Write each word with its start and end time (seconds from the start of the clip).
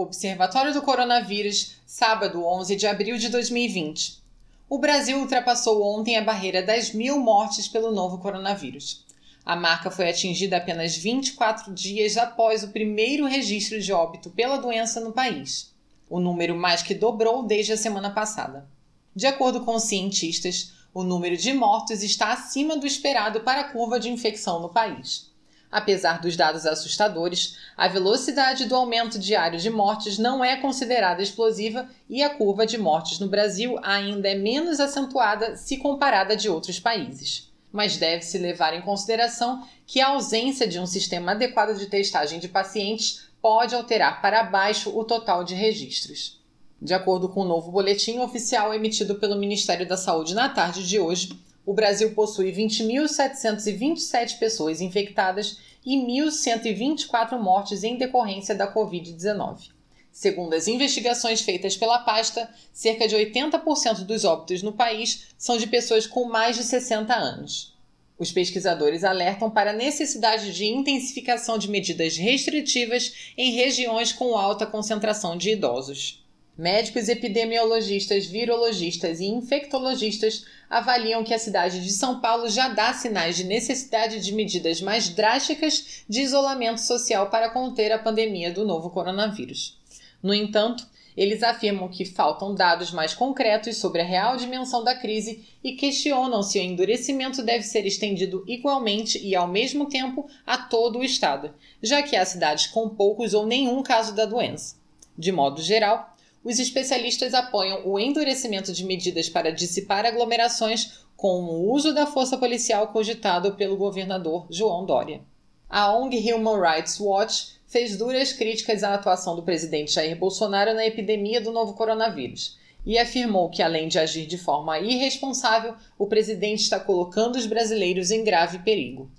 Observatório 0.00 0.72
do 0.72 0.80
Coronavírus, 0.80 1.76
sábado 1.84 2.42
11 2.46 2.74
de 2.74 2.86
abril 2.86 3.18
de 3.18 3.28
2020. 3.28 4.22
O 4.66 4.78
Brasil 4.78 5.18
ultrapassou 5.18 5.82
ontem 5.82 6.16
a 6.16 6.22
barreira 6.24 6.62
das 6.62 6.92
mil 6.92 7.20
mortes 7.20 7.68
pelo 7.68 7.92
novo 7.92 8.16
coronavírus. 8.16 9.04
A 9.44 9.54
marca 9.54 9.90
foi 9.90 10.08
atingida 10.08 10.56
apenas 10.56 10.96
24 10.96 11.74
dias 11.74 12.16
após 12.16 12.64
o 12.64 12.68
primeiro 12.68 13.26
registro 13.26 13.78
de 13.78 13.92
óbito 13.92 14.30
pela 14.30 14.56
doença 14.56 15.00
no 15.00 15.12
país. 15.12 15.70
O 16.08 16.18
número 16.18 16.56
mais 16.56 16.82
que 16.82 16.94
dobrou 16.94 17.42
desde 17.42 17.74
a 17.74 17.76
semana 17.76 18.10
passada. 18.10 18.66
De 19.14 19.26
acordo 19.26 19.66
com 19.66 19.78
cientistas, 19.78 20.72
o 20.94 21.02
número 21.02 21.36
de 21.36 21.52
mortos 21.52 22.02
está 22.02 22.32
acima 22.32 22.76
do 22.76 22.86
esperado 22.86 23.42
para 23.42 23.60
a 23.60 23.72
curva 23.72 24.00
de 24.00 24.08
infecção 24.08 24.60
no 24.60 24.70
país. 24.70 25.29
Apesar 25.70 26.20
dos 26.20 26.36
dados 26.36 26.66
assustadores, 26.66 27.56
a 27.76 27.86
velocidade 27.86 28.64
do 28.64 28.74
aumento 28.74 29.18
diário 29.18 29.58
de 29.58 29.70
mortes 29.70 30.18
não 30.18 30.44
é 30.44 30.56
considerada 30.56 31.22
explosiva 31.22 31.88
e 32.08 32.22
a 32.22 32.30
curva 32.30 32.66
de 32.66 32.76
mortes 32.76 33.20
no 33.20 33.28
Brasil 33.28 33.78
ainda 33.82 34.28
é 34.28 34.34
menos 34.34 34.80
acentuada 34.80 35.56
se 35.56 35.76
comparada 35.76 36.36
de 36.36 36.48
outros 36.48 36.80
países. 36.80 37.48
Mas 37.70 37.96
deve-se 37.96 38.36
levar 38.36 38.74
em 38.74 38.82
consideração 38.82 39.64
que 39.86 40.00
a 40.00 40.08
ausência 40.08 40.66
de 40.66 40.80
um 40.80 40.86
sistema 40.86 41.32
adequado 41.32 41.78
de 41.78 41.86
testagem 41.86 42.40
de 42.40 42.48
pacientes 42.48 43.28
pode 43.40 43.72
alterar 43.72 44.20
para 44.20 44.42
baixo 44.42 44.90
o 44.98 45.04
total 45.04 45.44
de 45.44 45.54
registros. 45.54 46.40
De 46.82 46.94
acordo 46.94 47.28
com 47.28 47.42
o 47.42 47.44
um 47.44 47.48
novo 47.48 47.70
boletim 47.70 48.18
oficial 48.18 48.74
emitido 48.74 49.14
pelo 49.16 49.36
Ministério 49.36 49.86
da 49.86 49.96
Saúde 49.96 50.34
na 50.34 50.48
tarde 50.48 50.86
de 50.86 50.98
hoje, 50.98 51.38
o 51.64 51.74
Brasil 51.74 52.12
possui 52.12 52.52
20.727 52.52 54.38
pessoas 54.38 54.80
infectadas 54.80 55.58
e 55.84 55.96
1.124 55.96 57.38
mortes 57.38 57.84
em 57.84 57.96
decorrência 57.96 58.54
da 58.54 58.72
Covid-19. 58.72 59.70
Segundo 60.12 60.54
as 60.54 60.66
investigações 60.66 61.40
feitas 61.40 61.76
pela 61.76 62.00
pasta, 62.00 62.48
cerca 62.72 63.06
de 63.06 63.14
80% 63.14 64.04
dos 64.04 64.24
óbitos 64.24 64.62
no 64.62 64.72
país 64.72 65.28
são 65.38 65.56
de 65.56 65.66
pessoas 65.66 66.06
com 66.06 66.24
mais 66.24 66.56
de 66.56 66.64
60 66.64 67.14
anos. 67.14 67.78
Os 68.18 68.30
pesquisadores 68.30 69.02
alertam 69.02 69.50
para 69.50 69.70
a 69.70 69.74
necessidade 69.74 70.52
de 70.52 70.66
intensificação 70.66 71.56
de 71.56 71.70
medidas 71.70 72.18
restritivas 72.18 73.32
em 73.36 73.52
regiões 73.52 74.12
com 74.12 74.36
alta 74.36 74.66
concentração 74.66 75.38
de 75.38 75.50
idosos. 75.50 76.19
Médicos 76.60 77.08
epidemiologistas, 77.08 78.26
virologistas 78.26 79.18
e 79.18 79.24
infectologistas 79.24 80.44
avaliam 80.68 81.24
que 81.24 81.32
a 81.32 81.38
cidade 81.38 81.82
de 81.82 81.90
São 81.90 82.20
Paulo 82.20 82.50
já 82.50 82.68
dá 82.68 82.92
sinais 82.92 83.34
de 83.34 83.44
necessidade 83.44 84.20
de 84.20 84.30
medidas 84.30 84.82
mais 84.82 85.08
drásticas 85.08 86.04
de 86.06 86.20
isolamento 86.20 86.82
social 86.82 87.30
para 87.30 87.48
conter 87.48 87.90
a 87.92 87.98
pandemia 87.98 88.52
do 88.52 88.66
novo 88.66 88.90
coronavírus. 88.90 89.80
No 90.22 90.34
entanto, 90.34 90.86
eles 91.16 91.42
afirmam 91.42 91.88
que 91.88 92.04
faltam 92.04 92.54
dados 92.54 92.90
mais 92.90 93.14
concretos 93.14 93.78
sobre 93.78 94.02
a 94.02 94.04
real 94.04 94.36
dimensão 94.36 94.84
da 94.84 94.94
crise 94.94 95.42
e 95.64 95.76
questionam 95.76 96.42
se 96.42 96.58
o 96.58 96.62
endurecimento 96.62 97.42
deve 97.42 97.64
ser 97.64 97.86
estendido 97.86 98.44
igualmente 98.46 99.18
e 99.18 99.34
ao 99.34 99.48
mesmo 99.48 99.86
tempo 99.86 100.28
a 100.46 100.58
todo 100.58 100.98
o 100.98 101.04
estado, 101.04 101.54
já 101.82 102.02
que 102.02 102.16
há 102.16 102.24
cidades 102.26 102.66
com 102.66 102.90
poucos 102.90 103.32
ou 103.32 103.46
nenhum 103.46 103.82
caso 103.82 104.14
da 104.14 104.26
doença. 104.26 104.78
De 105.16 105.32
modo 105.32 105.62
geral, 105.62 106.10
os 106.42 106.58
especialistas 106.58 107.34
apoiam 107.34 107.86
o 107.86 107.98
endurecimento 107.98 108.72
de 108.72 108.84
medidas 108.84 109.28
para 109.28 109.52
dissipar 109.52 110.06
aglomerações 110.06 111.00
com 111.16 111.42
o 111.42 111.70
uso 111.70 111.92
da 111.92 112.06
força 112.06 112.38
policial 112.38 112.88
cogitado 112.88 113.54
pelo 113.54 113.76
governador 113.76 114.46
João 114.48 114.86
Dória. 114.86 115.20
A 115.68 115.94
ONG 115.94 116.32
Human 116.32 116.60
Rights 116.60 116.98
Watch 116.98 117.60
fez 117.66 117.96
duras 117.96 118.32
críticas 118.32 118.82
à 118.82 118.94
atuação 118.94 119.36
do 119.36 119.42
presidente 119.42 119.92
Jair 119.92 120.18
Bolsonaro 120.18 120.74
na 120.74 120.84
epidemia 120.86 121.40
do 121.40 121.52
novo 121.52 121.74
coronavírus 121.74 122.58
e 122.84 122.98
afirmou 122.98 123.50
que, 123.50 123.62
além 123.62 123.86
de 123.86 123.98
agir 123.98 124.26
de 124.26 124.38
forma 124.38 124.78
irresponsável, 124.80 125.74
o 125.98 126.06
presidente 126.06 126.62
está 126.62 126.80
colocando 126.80 127.36
os 127.36 127.46
brasileiros 127.46 128.10
em 128.10 128.24
grave 128.24 128.60
perigo. 128.60 129.10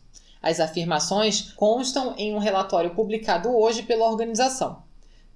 As 0.41 0.59
afirmações 0.59 1.53
constam 1.53 2.15
em 2.17 2.33
um 2.33 2.39
relatório 2.39 2.95
publicado 2.95 3.55
hoje 3.55 3.83
pela 3.83 4.09
organização. 4.09 4.81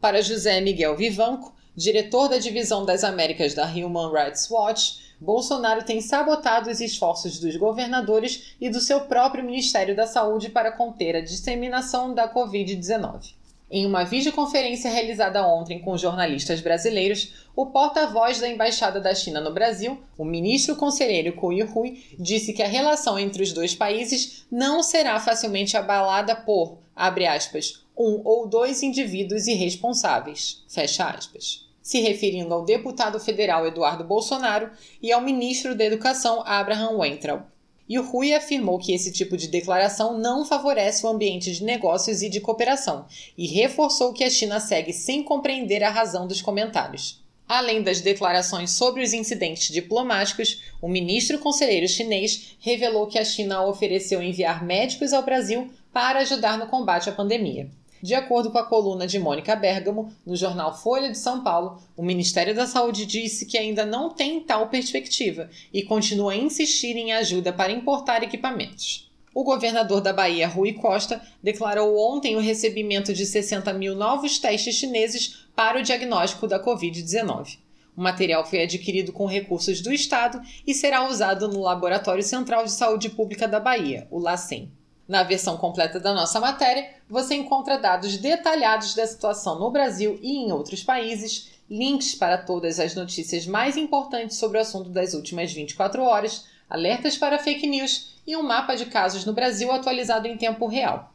Para 0.01 0.22
José 0.22 0.59
Miguel 0.59 0.97
Vivanco, 0.97 1.55
diretor 1.75 2.30
da 2.30 2.38
Divisão 2.38 2.86
das 2.86 3.03
Américas 3.03 3.53
da 3.53 3.66
Human 3.66 4.12
Rights 4.12 4.50
Watch, 4.50 5.03
Bolsonaro 5.19 5.84
tem 5.84 6.02
sabotado 6.02 6.69
os 6.69 6.80
esforços 6.80 7.40
dos 7.40 7.56
governadores 7.58 8.56
e 8.59 8.69
do 8.69 8.80
seu 8.80 9.02
próprio 9.02 9.44
Ministério 9.44 9.96
da 9.96 10.08
Saúde 10.08 10.50
para 10.50 10.72
conter 10.72 11.16
a 11.16 11.22
disseminação 11.22 12.13
da 12.13 12.31
Covid-19. 12.34 13.34
Em 13.69 13.86
uma 13.86 14.03
videoconferência 14.03 14.91
realizada 14.91 15.46
ontem 15.46 15.80
com 15.80 15.97
jornalistas 15.97 16.62
brasileiros, 16.62 17.34
o 17.56 17.66
porta-voz 17.66 18.40
da 18.40 18.47
Embaixada 18.47 19.02
da 19.02 19.16
China 19.16 19.42
no 19.42 19.53
Brasil, 19.53 20.00
o 20.18 20.24
ministro 20.24 20.75
conselheiro 20.75 21.34
Ko 21.34 21.47
Hui, 21.50 22.06
disse 22.19 22.53
que 22.53 22.62
a 22.62 22.68
relação 22.68 23.18
entre 23.18 23.42
os 23.42 23.52
dois 23.52 23.74
países 23.74 24.46
não 24.52 24.84
será 24.84 25.19
facilmente 25.19 25.75
abalada 25.75 26.36
por, 26.36 26.78
abre 26.96 27.25
aspas, 27.25 27.84
um 27.97 28.22
ou 28.24 28.47
dois 28.47 28.84
indivíduos 28.84 29.47
irresponsáveis, 29.47 30.63
fecha 30.68 31.06
aspas 31.06 31.65
se 31.85 32.01
referindo 32.01 32.51
ao 32.51 32.66
deputado 32.66 33.19
federal 33.19 33.68
Eduardo 33.68 34.03
Bolsonaro 34.03 34.72
e 35.00 35.12
ao 35.12 35.22
ministro 35.22 35.75
da 35.75 35.85
Educação 35.85 36.41
Abraham 36.44 36.97
Weintraub. 36.97 37.44
E 37.88 38.00
o 38.00 38.03
Rui 38.03 38.34
afirmou 38.34 38.79
que 38.79 38.91
esse 38.91 39.12
tipo 39.12 39.38
de 39.38 39.47
declaração 39.47 40.18
não 40.18 40.44
favorece 40.44 41.06
o 41.06 41.09
ambiente 41.09 41.53
de 41.53 41.63
negócios 41.63 42.24
e 42.24 42.29
de 42.29 42.41
cooperação, 42.41 43.06
e 43.38 43.45
reforçou 43.45 44.13
que 44.13 44.24
a 44.24 44.29
China 44.31 44.59
segue 44.59 44.91
sem 44.91 45.22
compreender 45.22 45.84
a 45.84 45.91
razão 45.91 46.25
dos 46.25 46.41
comentários. 46.41 47.24
Além 47.47 47.84
das 47.84 48.01
declarações 48.01 48.72
sobre 48.72 49.03
os 49.03 49.13
incidentes 49.13 49.72
diplomáticos, 49.72 50.63
o 50.81 50.90
ministro 50.90 51.38
conselheiro 51.38 51.88
chinês 51.88 52.57
revelou 52.59 53.06
que 53.06 53.19
a 53.19 53.24
China 53.24 53.63
ofereceu 53.63 54.24
enviar 54.24 54.66
médicos 54.66 55.13
ao 55.13 55.22
Brasil 55.22 55.69
para 55.94 56.22
ajudar 56.22 56.57
no 56.57 56.66
combate 56.66 57.12
à 57.12 57.12
pandemia. 57.12 57.69
De 58.06 58.14
acordo 58.14 58.52
com 58.52 58.60
a 58.60 58.64
coluna 58.64 59.08
de 59.08 59.18
Mônica 59.18 59.56
Bergamo, 59.56 60.14
no 60.24 60.36
jornal 60.36 60.78
Folha 60.78 61.10
de 61.10 61.18
São 61.18 61.42
Paulo, 61.42 61.82
o 61.98 62.04
Ministério 62.04 62.54
da 62.54 62.68
Saúde 62.68 63.04
disse 63.04 63.48
que 63.48 63.58
ainda 63.58 63.84
não 63.84 64.12
tem 64.12 64.42
tal 64.42 64.70
perspectiva 64.70 65.50
e 65.74 65.82
continua 65.82 66.34
a 66.34 66.36
insistir 66.36 66.96
em 66.96 67.14
ajuda 67.14 67.52
para 67.52 67.72
importar 67.72 68.22
equipamentos. 68.22 69.12
O 69.34 69.44
governador 69.44 70.02
da 70.02 70.14
Bahia, 70.14 70.48
Rui 70.48 70.74
Costa, 70.74 71.20
declarou 71.42 71.98
ontem 71.98 72.36
o 72.36 72.40
recebimento 72.40 73.12
de 73.12 73.26
60 73.26 73.74
mil 73.74 73.96
novos 73.96 74.38
testes 74.38 74.76
chineses 74.76 75.48
para 75.56 75.80
o 75.80 75.82
diagnóstico 75.82 76.46
da 76.48 76.64
Covid-19. 76.64 77.58
O 77.98 78.02
material 78.04 78.46
foi 78.46 78.62
adquirido 78.62 79.12
com 79.12 79.26
recursos 79.26 79.82
do 79.82 79.92
Estado 79.92 80.40
e 80.68 80.76
será 80.76 81.10
usado 81.10 81.48
no 81.48 81.62
Laboratório 81.62 82.22
Central 82.22 82.66
de 82.66 82.72
Saúde 82.72 83.10
Pública 83.10 83.48
da 83.48 83.60
Bahia, 83.60 84.08
o 84.12 84.20
LACEN. 84.20 84.70
Na 85.08 85.22
versão 85.22 85.56
completa 85.58 86.00
da 86.00 86.12
nossa 86.14 86.40
matéria, 86.40 86.90
você 87.08 87.36
encontra 87.36 87.78
dados 87.78 88.18
detalhados 88.18 88.96
da 88.96 89.06
situação 89.06 89.60
no 89.60 89.70
Brasil 89.70 90.18
e 90.22 90.38
em 90.38 90.52
outros 90.52 90.84
países, 90.84 91.52
links 91.70 92.16
para 92.16 92.40
todas 92.40 92.80
as 92.80 92.96
notícias 92.96 93.46
mais 93.46 93.78
importantes 93.78 94.38
sobre 94.38 94.58
o 94.58 94.62
assunto 94.62 94.90
das 94.90 95.14
últimas 95.14 95.54
24 95.54 96.02
horas, 96.02 96.46
alertas 96.70 97.18
para 97.18 97.38
fake 97.38 97.68
news 97.68 98.16
e 98.26 98.36
um 98.36 98.42
mapa 98.42 98.74
de 98.76 98.88
casos 98.88 99.24
no 99.26 99.34
Brasil 99.34 99.72
atualizado 99.72 100.28
em 100.28 100.38
tempo 100.38 100.66
real. 100.66 101.14